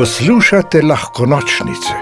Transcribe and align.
Poslušate 0.00 0.82
lahko 0.82 1.26
nočnice, 1.26 1.94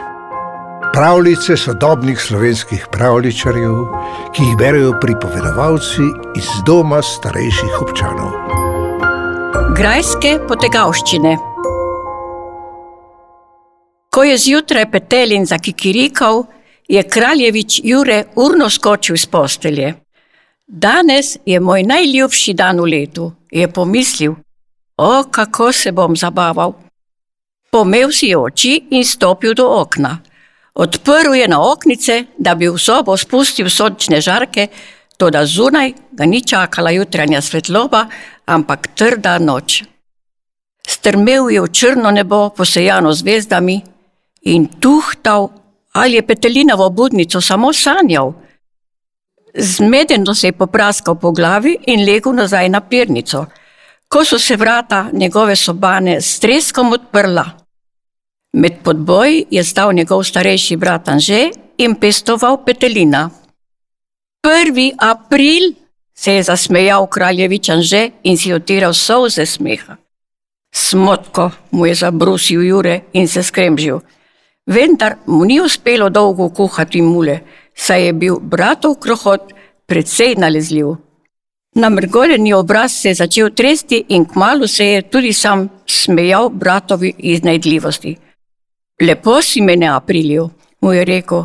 pravljice 0.92 1.56
sodobnih 1.56 2.21
slovenskih 2.21 2.86
pravličarjev, 2.92 3.75
ki 4.34 4.42
jih 4.42 4.57
berijo 4.58 4.92
pripovedovalci 5.00 6.07
iz 6.39 6.53
doma 6.66 7.03
starejših 7.03 7.80
občanov. 7.82 8.30
Grajske 9.77 10.37
potegavščine. 10.48 11.34
Ko 14.15 14.25
je 14.30 14.39
zjutraj 14.46 14.91
petelin 14.95 15.46
za 15.46 15.59
kikirikov, 15.59 16.45
je 16.89 17.03
kraljevič 17.03 17.80
Jure 17.85 18.25
urno 18.37 18.71
skočil 18.71 19.19
iz 19.19 19.27
postelje. 19.27 19.95
Danes 20.67 21.37
je 21.46 21.61
moj 21.61 21.83
najljubši 21.83 22.55
dan 22.55 22.80
v 22.80 22.93
letu, 22.95 23.33
je 23.51 23.69
pomislil. 23.69 24.35
O, 24.96 25.25
kako 25.30 25.73
se 25.73 25.93
bom 25.93 26.17
zabaval! 26.17 26.88
Pomel 27.71 28.13
si 28.13 28.32
oči 28.35 28.89
in 28.96 29.04
stopil 29.04 29.54
do 29.54 29.68
okna. 29.68 30.18
Odprl 30.75 31.35
je 31.35 31.49
na 31.49 31.58
oknice, 31.61 32.24
da 32.38 32.54
bi 32.54 32.68
v 32.68 32.78
sobo 32.78 33.16
spustil 33.16 33.68
sončne 33.68 34.20
žarke, 34.24 34.68
toda 35.18 35.44
zunaj 35.44 35.92
ga 36.12 36.24
ni 36.24 36.41
čakala 36.41 36.94
jutranja 36.94 37.42
svetloba, 37.42 38.06
ampak 38.46 38.94
trda 38.94 39.38
noč. 39.38 39.82
Strmel 40.88 41.50
je 41.52 41.60
v 41.60 41.68
črno 41.68 42.10
nebo, 42.10 42.48
posejano 42.56 43.12
zvezdami, 43.12 43.82
in 44.48 44.69
tuhtal, 44.80 45.50
ali 45.92 46.16
je 46.16 46.22
petelinovo 46.22 46.88
budnico 46.91 47.41
samo 47.41 47.72
sanjal. 47.72 48.32
Zmedeno 49.55 50.34
se 50.34 50.46
je 50.46 50.52
popraskal 50.52 51.14
po 51.14 51.32
glavi 51.32 51.77
in 51.86 52.05
legel 52.06 52.32
nazaj 52.32 52.69
na 52.69 52.80
pirnico. 52.80 53.46
Ko 54.08 54.24
so 54.24 54.38
se 54.38 54.56
vrata 54.56 55.10
njegove 55.12 55.56
sobane 55.56 56.20
s 56.20 56.40
treskom 56.40 56.92
odprla, 56.92 57.44
med 58.52 58.72
podboji 58.84 59.44
je 59.50 59.64
stal 59.64 59.92
njegov 59.92 60.22
starejši 60.24 60.77
brat 60.77 61.08
Anže 61.08 61.50
in 61.78 61.94
pestoval 61.94 62.64
petelina. 62.64 63.30
Prvi 64.42 64.92
april 64.98 65.72
se 66.14 66.34
je 66.34 66.42
zasmejal 66.42 67.06
kraljevič 67.06 67.68
Anže 67.68 68.10
in 68.22 68.38
si 68.38 68.52
otiral 68.52 68.94
solze 68.94 69.46
smeha. 69.46 69.96
Smotko 70.74 71.50
mu 71.70 71.86
je 71.86 71.94
zabrusil 71.94 72.62
Jure 72.62 73.00
in 73.12 73.28
se 73.28 73.42
skremžil. 73.42 74.00
Vendar 74.66 75.16
mu 75.27 75.44
ni 75.44 75.61
uspelo 75.61 76.08
dolgo 76.08 76.48
kuhati 76.48 77.02
mule, 77.02 77.40
saj 77.74 78.06
je 78.06 78.12
bil 78.12 78.40
bratov 78.40 78.94
krohot 78.94 79.52
precej 79.86 80.34
nalezljiv. 80.36 81.08
Namrgoljeni 81.78 82.52
obraz 82.52 82.92
se 82.92 83.08
je 83.08 83.14
začel 83.14 83.50
tresti 83.54 84.04
in 84.08 84.24
kmalo 84.24 84.66
se 84.66 84.86
je 84.86 85.02
tudi 85.02 85.32
sam 85.32 85.68
smejal 85.86 86.48
bratovi 86.48 87.12
iznajdljivosti. 87.18 88.16
Lepo 89.02 89.42
si 89.42 89.60
me 89.60 89.76
ne 89.76 89.86
aprilil, 89.86 90.48
mu 90.80 90.92
je 90.92 91.04
rekel. 91.04 91.44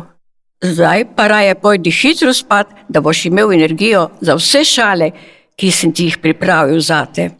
Zdaj 0.62 1.04
pa 1.16 1.28
raje 1.28 1.54
pojdi 1.54 1.90
hitro 1.90 2.32
spat, 2.34 2.66
da 2.88 3.00
boš 3.00 3.24
imel 3.24 3.52
energijo 3.52 4.10
za 4.20 4.34
vse 4.34 4.64
šale, 4.64 5.10
ki 5.56 5.70
sem 5.70 5.92
ti 5.92 6.04
jih 6.04 6.18
pripravil 6.18 6.80
zate. 6.80 7.30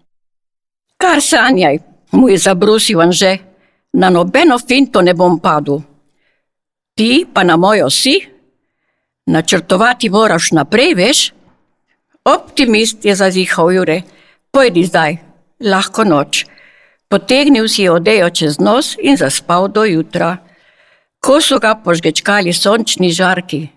Kar 0.96 1.22
sanjaj, 1.22 1.78
mu 2.12 2.28
je 2.28 2.38
zabrusil 2.38 3.00
Anže, 3.00 3.38
na 3.92 4.10
nobeno 4.10 4.58
finto 4.58 5.02
ne 5.02 5.14
bom 5.14 5.40
padel. 5.40 5.80
Ti 6.94 7.26
pa 7.34 7.42
na 7.42 7.56
mojo 7.56 7.90
si, 7.90 8.20
načrtovati 9.26 10.10
moraš 10.10 10.52
naprej, 10.52 10.94
veš? 10.94 11.32
Optimist 12.24 13.04
je 13.04 13.12
zazihal 13.14 13.70
Jure, 13.72 14.02
pojdi 14.50 14.84
zdaj, 14.88 15.18
lahko 15.60 16.04
noč. 16.08 16.46
Potegnil 17.08 17.68
si 17.68 17.82
je 17.84 17.90
odejo 17.92 18.30
čez 18.30 18.56
nos 18.58 18.96
in 18.96 19.16
zaspal 19.20 19.68
do 19.68 19.84
jutra. 19.84 20.38
Ko 21.20 21.36
so 21.40 21.60
ga 21.60 21.74
požgečkali 21.76 22.52
sončni 22.56 23.12
žarki. 23.12 23.68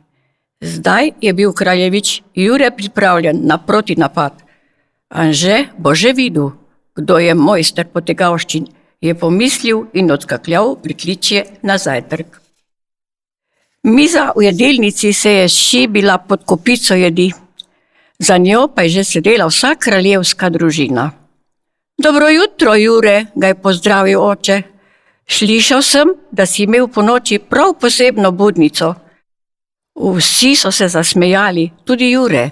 Zdaj 0.64 1.12
je 1.22 1.34
bil 1.34 1.52
kraljevič 1.54 2.22
Jure 2.36 2.72
pripravljen 2.72 3.44
na 3.44 3.58
protinapad. 3.58 4.34
Anže 5.12 5.68
bo 5.78 5.92
že 5.96 6.14
videl, 6.16 6.56
kdo 6.96 7.18
je 7.20 7.36
mojster 7.36 7.86
potegavščin, 7.92 8.68
je 9.02 9.14
pomislil 9.14 9.92
in 9.94 10.12
odskakljal 10.12 10.76
prikličje 10.84 11.44
na 11.64 11.78
zajtrk. 11.78 12.40
Miza 13.84 14.32
v 14.36 14.48
jedilnici 14.48 15.14
se 15.14 15.32
je 15.32 15.50
šibila 15.50 16.18
pod 16.18 16.44
kopico 16.44 16.96
jedi. 16.96 17.32
Za 18.20 18.38
njo 18.38 18.68
pa 18.76 18.82
je 18.82 18.90
že 18.90 19.04
sedela 19.04 19.46
vsa 19.48 19.76
kraljevska 19.76 20.50
družina. 20.50 21.12
Dobro 21.98 22.30
jutro, 22.30 22.76
Jure, 22.76 23.26
ga 23.36 23.48
je 23.48 23.62
pozdravil 23.62 24.22
oče. 24.22 24.62
Slišal 25.28 25.82
sem, 25.82 26.08
da 26.32 26.46
si 26.46 26.64
imel 26.64 26.88
po 26.88 27.02
noči 27.02 27.40
prav 27.40 27.74
posebno 27.82 28.32
budnico. 28.32 28.94
Vsi 29.96 30.56
so 30.56 30.72
se 30.72 30.88
zasmejali, 30.88 31.72
tudi 31.86 32.12
Jure. 32.12 32.50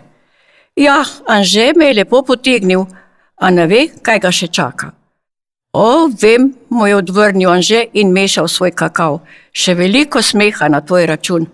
Ja, 0.75 1.05
Anže 1.27 1.71
me 1.75 1.85
je 1.85 1.93
lepo 1.93 2.21
potegnil, 2.21 2.85
a 3.35 3.49
ne 3.49 3.67
ve, 3.67 3.87
kaj 4.01 4.19
ga 4.19 4.31
še 4.31 4.47
čaka. 4.47 4.91
O, 5.73 6.09
vem, 6.21 6.53
mu 6.69 6.87
je 6.87 6.95
odvrnil 6.95 7.49
Anže 7.49 7.85
in 7.93 8.11
mešal 8.11 8.47
svoj 8.47 8.71
kakav. 8.71 9.19
Še 9.53 9.73
veliko 9.73 10.21
smeha 10.21 10.67
na 10.69 10.81
tvoj 10.81 11.05
račun. 11.05 11.47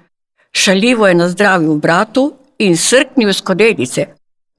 Šaljivo 0.52 1.08
je 1.08 1.16
nazdravil 1.16 1.76
bratu 1.76 2.41
in 2.62 2.78
srknil 2.78 3.34
skodelice. 3.34 4.08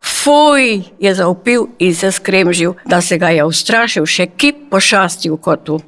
Fuj, 0.02 0.82
je 0.98 1.14
zaupil 1.14 1.66
in 1.78 1.94
se 1.94 2.10
skremžil, 2.12 2.74
da 2.84 3.00
se 3.00 3.18
ga 3.18 3.30
je 3.30 3.44
ustrašil 3.44 4.06
še 4.06 4.26
kip 4.36 4.68
pošasti 4.70 5.30
v 5.30 5.38
kotu. 5.38 5.78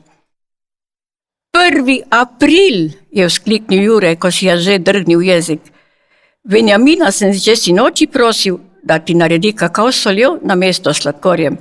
Prvi 1.55 2.01
april, 2.11 2.91
je 3.11 3.27
vzkliknil 3.27 3.83
Jure, 3.83 4.15
ko 4.17 4.31
si 4.31 4.47
je 4.47 4.59
že 4.59 4.79
drgnil 4.79 5.23
jezik. 5.23 5.61
Benjamina 6.45 7.11
sem 7.11 7.33
že 7.33 7.57
si 7.57 7.73
noči 7.73 8.07
prosil, 8.07 8.61
da 8.83 8.99
ti 8.99 9.15
naredi 9.15 9.53
kakav 9.53 9.93
soljo 9.93 10.39
na 10.43 10.55
mesto 10.55 10.95
sladkorjem. 10.95 11.57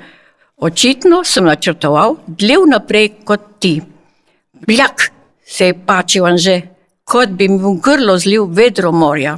Očitno 0.58 1.24
sem 1.24 1.46
načrtoval 1.46 2.18
dlje 2.28 2.58
vnaprej 2.66 3.08
kot 3.26 3.42
ti. 3.60 3.82
Bljak, 4.68 5.12
se 5.46 5.66
je 5.66 5.80
pačil 5.86 6.26
Anže, 6.26 6.62
kot 7.04 7.30
bi 7.30 7.48
v 7.48 7.80
grlo 7.82 8.18
zlil 8.18 8.46
vedro 8.46 8.92
morja. 8.92 9.38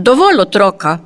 Dovolj 0.00 0.40
otroka, 0.40 0.98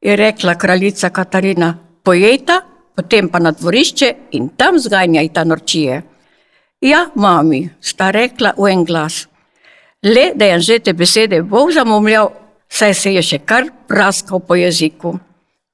je 0.00 0.16
rekla 0.16 0.54
kraljica 0.54 1.10
Katarina, 1.10 1.78
pojejta, 2.02 2.60
potem 2.96 3.28
pa 3.28 3.38
na 3.38 3.50
dvorišče 3.52 4.14
in 4.30 4.48
tam 4.48 4.78
zganjajta 4.78 5.44
norčije. 5.44 6.02
Ja, 6.80 7.10
mami, 7.14 7.68
sta 7.80 8.10
rekla 8.10 8.54
v 8.56 8.70
en 8.72 8.84
glas. 8.84 9.26
Le 10.02 10.32
da 10.34 10.44
je 10.44 10.60
že 10.60 10.78
te 10.78 10.92
besede 10.92 11.42
Bog 11.42 11.72
zamomljal, 11.72 12.30
saj 12.68 12.94
se 12.94 13.12
je 13.12 13.22
še 13.22 13.38
kar 13.38 13.68
praskal 13.88 14.40
po 14.40 14.54
jeziku. 14.54 15.18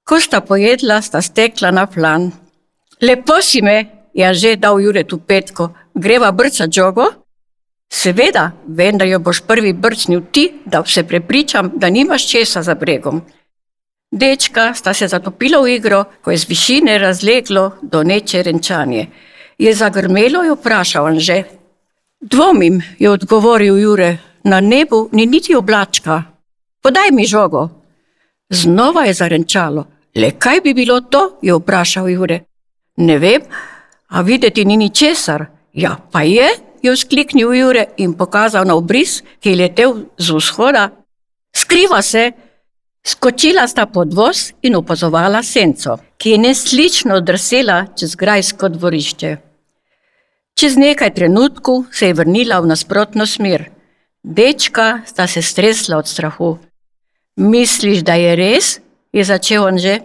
Ko 0.05 0.21
sta 0.21 0.41
pojedla, 0.41 1.03
sta 1.03 1.23
stekla 1.23 1.71
na 1.71 1.87
plan. 1.87 2.33
Lepo 3.03 3.39
si 3.43 3.63
me, 3.63 3.87
je 4.15 4.35
že 4.35 4.57
dal 4.57 4.81
Juretu 4.81 5.19
petko, 5.19 5.71
greva 5.95 6.33
brca 6.33 6.67
džogo? 6.67 7.07
Seveda, 7.95 8.51
vem, 8.67 8.99
da 8.99 9.05
jo 9.07 9.21
boš 9.23 9.41
prvi 9.47 9.73
brcnil 9.73 10.23
ti, 10.33 10.53
da 10.67 10.83
se 10.87 11.05
prepričam, 11.07 11.71
da 11.77 11.91
nimaš 11.91 12.29
česa 12.31 12.63
za 12.63 12.75
bregom. 12.75 13.23
Dečka 14.11 14.75
sta 14.75 14.95
se 14.95 15.09
zatopila 15.09 15.61
v 15.63 15.77
igro, 15.77 16.05
ko 16.23 16.31
je 16.31 16.39
z 16.39 16.49
višine 16.49 16.99
razleglo 16.99 17.71
do 17.83 18.03
neče 18.03 18.43
renčanje. 18.43 19.07
Je 19.59 19.75
zagrmelo 19.75 20.43
in 20.45 20.57
vprašal 20.59 21.07
Anže. 21.07 21.43
Dvomim, 22.21 22.83
je 22.99 23.11
odgovoril 23.11 23.79
Jure, 23.79 24.19
na 24.45 24.61
nebu 24.61 25.09
ni 25.13 25.27
niti 25.27 25.55
oblačka. 25.55 26.23
Podaj 26.83 27.11
mi 27.13 27.27
žogo. 27.27 27.69
Znova 28.51 29.05
je 29.05 29.15
zarenčalo. 29.15 29.87
Le 30.15 30.31
kaj 30.31 30.61
bi 30.61 30.75
bilo 30.75 31.01
to, 31.01 31.39
je 31.43 31.55
vprašal 31.55 32.09
Jure. 32.09 32.41
Ne 32.97 33.19
vem, 33.19 33.43
a 34.09 34.21
videti 34.21 34.65
ni 34.65 34.77
ničesar. 34.77 35.47
Ja, 35.73 35.97
pa 36.13 36.23
je, 36.23 36.49
je 36.85 36.97
vzkliknil 36.97 37.53
Jure 37.53 37.87
in 37.97 38.15
pokazal 38.15 38.65
na 38.69 38.77
obris, 38.77 39.23
ki 39.41 39.51
je 39.51 39.57
letel 39.57 40.05
z 40.19 40.37
vzhoda. 40.37 40.91
Skriva 41.57 42.03
se, 42.03 42.33
Skočila 43.05 43.69
sta 43.69 43.85
pod 43.87 44.15
voz 44.17 44.55
in 44.65 44.79
opazovala 44.81 45.43
senco, 45.45 45.99
ki 46.17 46.31
je 46.31 46.39
neslično 46.39 47.19
drsela 47.21 47.83
čez 47.93 48.15
grajsko 48.17 48.71
dvorišče. 48.73 49.33
Čez 50.57 50.77
nekaj 50.81 51.13
trenutkov 51.15 51.85
se 51.93 52.09
je 52.09 52.17
vrnila 52.17 52.63
v 52.65 52.71
nasprotno 52.73 53.27
smer. 53.27 53.69
Dečka 54.25 55.03
sta 55.05 55.27
se 55.27 55.43
stresla 55.43 55.99
od 56.01 56.09
strahu. 56.09 56.57
Misliš, 57.37 58.01
da 58.01 58.15
je 58.15 58.37
res? 58.37 58.81
je 59.13 59.25
začel 59.25 59.65
on 59.65 59.79
že. 59.79 60.01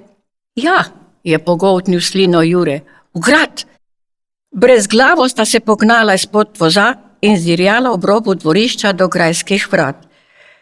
Ja, 0.55 0.91
je 1.23 1.39
pogoltnil 1.39 2.01
slino 2.01 2.43
Jure. 2.43 2.81
V 3.15 3.19
grad! 3.23 3.68
Brez 4.51 4.87
glavo 4.87 5.27
sta 5.29 5.45
se 5.45 5.59
pognala 5.59 6.13
izpod 6.13 6.57
voza 6.59 6.93
in 7.21 7.37
zirjala 7.37 7.91
ob 7.91 8.05
robu 8.05 8.35
dvorišča 8.35 8.93
do 8.93 9.07
grajskih 9.07 9.67
vrat. 9.71 9.95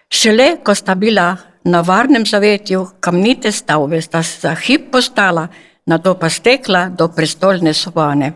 Šele 0.09 0.57
ko 0.63 0.75
sta 0.75 0.95
bila 0.95 1.37
na 1.63 1.81
varnem 1.81 2.25
zavetju 2.25 2.87
kamnite 2.99 3.51
stavbe 3.51 4.01
sta 4.01 4.23
se 4.23 4.39
za 4.39 4.55
hip 4.55 4.91
postala, 4.91 5.47
na 5.85 5.97
to 5.97 6.13
pa 6.19 6.29
stekla 6.29 6.89
do 6.89 7.07
prestolne 7.07 7.73
sobane. 7.73 8.33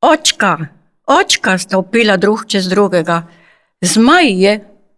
Očka, 0.00 0.58
Očka 1.10 1.58
sta 1.58 1.78
upila 1.78 2.16
drug 2.16 2.46
čez 2.46 2.68
drugega. 2.68 3.22
Zmaj 3.82 4.28
je, 4.42 4.52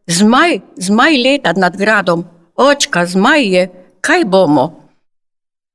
zmaj, 0.07 0.59
zmaj 0.77 1.17
leta 1.17 1.53
nad 1.57 1.77
gradom, 1.77 2.25
očka, 2.57 3.07
zmaj 3.07 3.43
je, 3.43 3.63
kaj 4.01 4.25
bomo? 4.25 4.82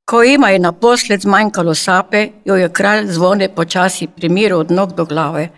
Ko 0.07 0.23
ima 0.23 0.49
je 0.49 0.59
naposled 0.59 1.21
zmanjkalo 1.21 1.75
sape, 1.75 2.27
jo 2.45 2.55
je 2.55 2.69
kralj 2.73 3.07
zvone 3.11 3.49
počasi 3.55 4.07
primiral 4.07 4.59
od 4.59 4.71
nog 4.71 4.93
do 4.95 5.05
glave. 5.05 5.49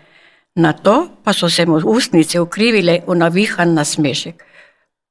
Na 0.54 0.72
to 0.72 1.08
pa 1.24 1.32
so 1.32 1.50
se 1.50 1.66
mu 1.66 1.78
ustnice 1.84 2.40
ukrivile 2.40 3.00
v 3.06 3.14
navihan 3.14 3.74
nasmešek. 3.74 4.42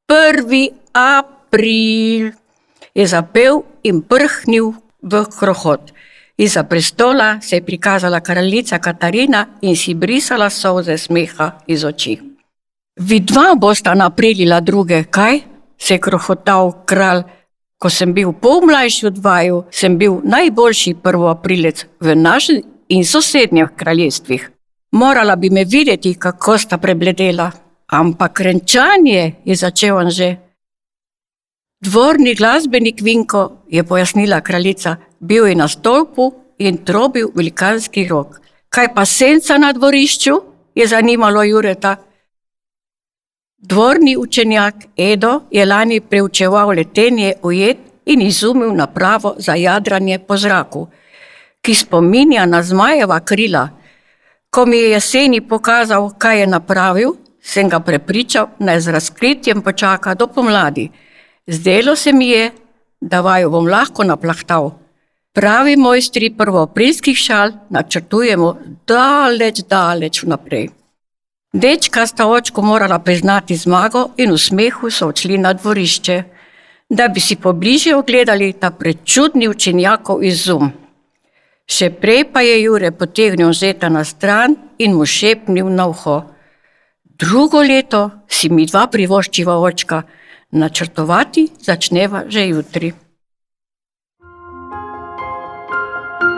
Prvi 0.07 0.69
april 0.93 2.31
je 2.95 3.07
zapel 3.07 3.61
in 3.83 4.01
prhnil 4.01 4.73
v 5.01 5.23
krohot. 5.39 5.91
Iza 6.37 6.63
prestola 6.63 7.41
se 7.41 7.55
je 7.55 7.65
prikazala 7.65 8.19
kraljica 8.19 8.79
Katarina 8.79 9.47
in 9.61 9.75
si 9.75 9.93
brisala 9.93 10.49
solze 10.49 10.97
smeha 10.97 11.51
iz 11.67 11.83
oči. 11.83 12.19
Vidva 12.99 13.55
bosta 13.55 13.93
napredila 13.93 14.59
druge, 14.59 15.03
kaj? 15.03 15.39
se 15.77 15.93
je 15.93 15.99
krohotal 15.99 16.85
kralj. 16.85 17.23
Ko 17.79 17.89
sem 17.89 18.13
bil 18.13 18.33
pol 18.35 18.65
mlajši 18.67 19.05
od 19.07 19.17
vaju, 19.23 19.63
sem 19.71 19.97
bil 19.97 20.19
najboljši 20.23 20.93
prvoaprilec 21.03 21.85
v 21.99 22.15
našem 22.15 22.61
in 22.89 23.05
sosednjih 23.05 23.71
kraljestvih. 23.75 24.49
Morala 24.91 25.35
bi 25.35 25.49
me 25.49 25.63
videti, 25.63 26.15
kako 26.19 26.57
sta 26.57 26.77
prebledela, 26.77 27.51
ampak 27.87 28.39
renčanje 28.39 29.35
je 29.45 29.55
začel 29.55 29.97
on 29.97 30.09
že. 30.11 30.35
Dvorni 31.81 32.35
glasbenik 32.35 33.01
Vinko 33.01 33.63
je 33.69 33.83
pojasnila 33.83 34.41
kraljica, 34.41 34.97
bil 35.19 35.47
je 35.47 35.55
na 35.55 35.67
stolpu 35.67 36.33
in 36.57 36.83
trobil 36.83 37.31
velikanski 37.35 38.07
rok. 38.07 38.41
Kaj 38.69 38.93
pa 38.93 39.05
senca 39.05 39.57
na 39.57 39.71
dvorišču? 39.73 40.35
je 40.75 40.87
zanimalo 40.87 41.43
Jureta. 41.43 41.95
Dvorni 43.61 44.17
učenjak 44.17 44.75
Edo 44.97 45.41
je 45.51 45.65
lani 45.65 45.99
preučeval 46.01 46.69
letenje 46.69 47.33
ujet 47.43 47.77
in 48.05 48.21
izumil 48.21 48.75
napravo 48.75 49.35
za 49.37 49.55
jadranje 49.55 50.19
po 50.19 50.37
zraku, 50.37 50.87
ki 51.61 51.73
spominja 51.75 52.45
na 52.45 52.63
zmajeva 52.63 53.19
krila. 53.19 53.69
Ko 54.49 54.65
mi 54.65 54.77
je 54.77 54.91
jeseni 54.91 55.41
pokazal, 55.41 56.09
kaj 56.17 56.39
je 56.39 56.47
napravil, 56.47 57.11
sem 57.41 57.69
ga 57.69 57.79
prepričal, 57.79 58.47
naj 58.59 58.79
z 58.79 58.87
razkritjem 58.87 59.61
počaka 59.61 60.15
do 60.15 60.27
pomladi. 60.27 60.89
Zdelo 61.47 61.95
se 61.95 62.13
mi 62.13 62.29
je, 62.29 62.51
da 63.01 63.21
vaju 63.21 63.49
bom 63.49 63.67
lahko 63.67 64.03
naplahtal. 64.03 64.71
Pravi 65.33 65.75
mojstri 65.77 66.33
prvoaprilskih 66.37 67.17
šal 67.17 67.51
načrtujemo 67.69 68.57
daleč, 68.87 69.61
daleč 69.69 70.23
vnaprej. 70.23 70.78
Dečka 71.53 72.05
sta 72.05 72.27
očku 72.29 72.61
morala 72.61 72.99
priznati 72.99 73.55
zmago 73.57 74.13
in 74.17 74.31
v 74.31 74.37
smehu 74.37 74.91
so 74.93 75.07
odšli 75.09 75.37
na 75.37 75.53
dvorišče, 75.53 76.23
da 76.89 77.07
bi 77.07 77.19
si 77.19 77.35
pobliže 77.35 77.95
ogledali 77.95 78.53
ta 78.53 78.69
prečudni 78.69 79.49
učenjakov 79.49 80.21
izum. 80.23 80.69
Še 81.65 81.89
prej 81.89 82.29
pa 82.33 82.45
je 82.45 82.61
Jure 82.61 82.91
potegnil 82.91 83.53
zeta 83.53 83.89
na 83.89 84.05
stran 84.05 84.55
in 84.77 84.93
mu 84.93 85.05
šepnil 85.05 85.73
na 85.73 85.87
uho. 85.89 86.21
Drugo 87.17 87.65
leto 87.65 88.11
si 88.29 88.49
mi 88.49 88.65
dva 88.65 88.85
privoščiva 88.87 89.57
očka, 89.57 90.03
načrtovati 90.51 91.47
začneva 91.57 92.29
že 92.29 92.45
jutri. 92.45 92.93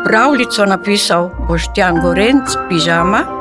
Pravljico 0.08 0.66
napisal 0.66 1.30
Boštjan 1.48 2.00
Gorenc, 2.00 2.56
pižama 2.70 3.41